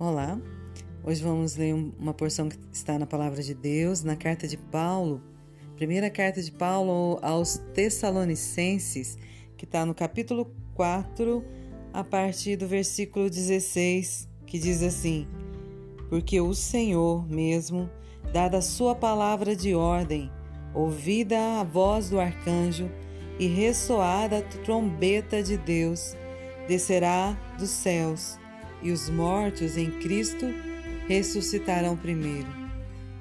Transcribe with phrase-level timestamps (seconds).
[0.00, 0.40] Olá,
[1.02, 5.20] hoje vamos ler uma porção que está na Palavra de Deus, na carta de Paulo,
[5.74, 9.18] primeira carta de Paulo aos Tessalonicenses,
[9.56, 11.44] que está no capítulo 4,
[11.92, 15.26] a partir do versículo 16, que diz assim:
[16.08, 17.90] Porque o Senhor mesmo,
[18.32, 20.30] dada a sua palavra de ordem,
[20.72, 22.88] ouvida a voz do arcanjo
[23.36, 26.14] e ressoada a trombeta de Deus,
[26.68, 28.38] descerá dos céus
[28.82, 30.46] e os mortos em Cristo
[31.06, 32.48] ressuscitarão primeiro.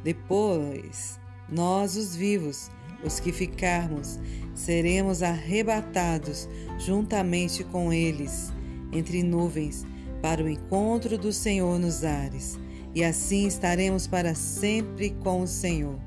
[0.04, 2.70] Depois, nós, os vivos,
[3.04, 4.20] os que ficarmos,
[4.54, 6.48] seremos arrebatados
[6.80, 8.52] juntamente com eles,
[8.92, 9.86] entre nuvens,
[10.22, 12.60] para o encontro do Senhor nos ares,
[12.94, 16.00] e assim estaremos para sempre com o Senhor.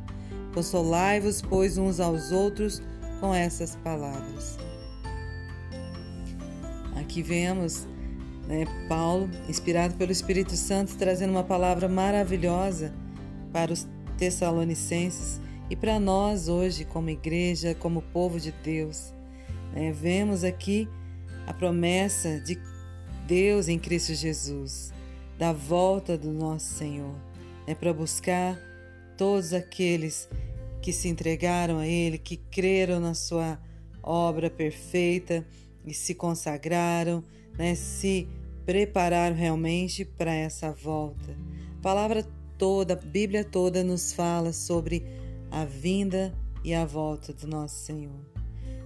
[0.53, 2.83] Consolai-vos, pois, uns aos outros
[3.21, 4.59] com essas palavras.
[6.97, 7.87] Aqui vemos
[8.51, 8.67] né?
[8.89, 12.93] Paulo, inspirado pelo Espírito Santo, trazendo uma palavra maravilhosa
[13.53, 13.87] para os
[14.19, 19.15] Tessalonicenses e para nós hoje, como igreja, como povo de Deus.
[19.73, 19.93] Né?
[19.93, 20.89] Vemos aqui
[21.47, 22.61] a promessa de
[23.25, 24.93] Deus em Cristo Jesus,
[25.39, 27.15] da volta do nosso Senhor,
[27.69, 27.75] né?
[27.77, 28.59] para buscar
[29.17, 30.29] todos aqueles
[30.83, 33.61] que se entregaram a Ele, que creram na Sua
[34.03, 35.47] obra perfeita
[35.85, 37.23] e se consagraram,
[37.59, 37.75] né?
[37.75, 38.29] se
[38.65, 41.37] preparar realmente para essa volta.
[41.79, 42.27] A palavra
[42.59, 45.05] toda, a Bíblia toda nos fala sobre
[45.51, 48.21] a vinda e a volta do nosso Senhor.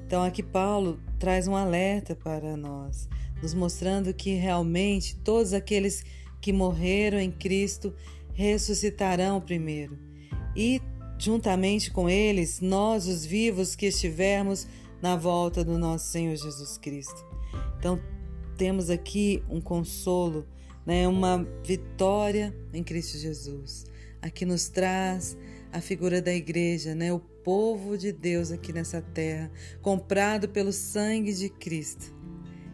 [0.06, 3.08] Então aqui Paulo traz um alerta para nós,
[3.42, 6.04] nos mostrando que realmente todos aqueles
[6.40, 7.92] que morreram em Cristo
[8.32, 9.98] ressuscitarão primeiro.
[10.54, 10.80] E
[11.18, 14.66] juntamente com eles, nós os vivos que estivermos
[15.04, 17.26] na volta do nosso Senhor Jesus Cristo.
[17.78, 18.00] Então
[18.56, 20.46] temos aqui um consolo,
[20.86, 23.84] né, uma vitória em Cristo Jesus.
[24.22, 25.36] Aqui nos traz
[25.70, 29.52] a figura da igreja, né, o povo de Deus aqui nessa terra,
[29.82, 32.10] comprado pelo sangue de Cristo.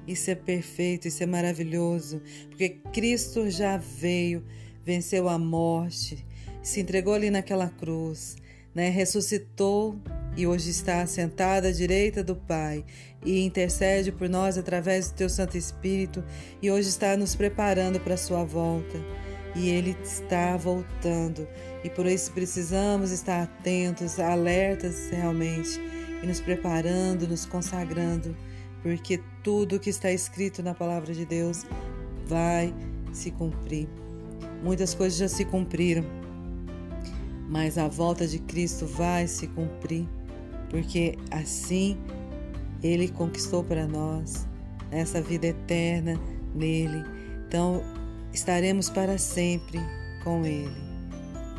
[0.07, 4.45] Isso é perfeito, isso é maravilhoso, porque Cristo já veio,
[4.85, 6.25] venceu a morte,
[6.63, 8.37] se entregou ali naquela cruz,
[8.73, 10.01] né, ressuscitou
[10.37, 12.85] e hoje está sentada à direita do Pai
[13.25, 16.25] e intercede por nós através do teu Santo Espírito
[16.63, 18.99] e hoje está nos preparando para a sua volta.
[19.57, 21.47] E ele está voltando
[21.83, 25.81] e por isso precisamos estar atentos, alertas realmente
[26.23, 28.37] e nos preparando, nos consagrando,
[28.81, 31.67] porque tudo que está escrito na palavra de Deus
[32.27, 32.73] vai
[33.13, 33.89] se cumprir.
[34.63, 36.05] Muitas coisas já se cumpriram,
[37.49, 40.07] mas a volta de Cristo vai se cumprir
[40.71, 41.99] porque assim
[42.83, 44.47] Ele conquistou para nós
[44.91, 46.19] essa vida eterna
[46.55, 47.05] nele.
[47.47, 47.83] Então
[48.33, 49.79] estaremos para sempre
[50.25, 50.91] com Ele.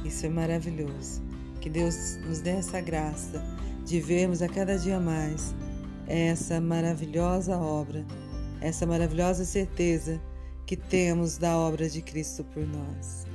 [0.03, 1.21] Isso é maravilhoso.
[1.59, 3.43] Que Deus nos dê essa graça
[3.85, 5.53] de vermos a cada dia mais
[6.07, 8.05] essa maravilhosa obra,
[8.59, 10.19] essa maravilhosa certeza
[10.65, 13.25] que temos da obra de Cristo por nós.